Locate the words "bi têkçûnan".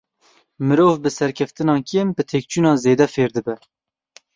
2.17-2.77